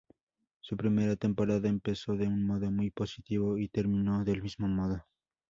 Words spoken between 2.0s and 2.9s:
de un modo muy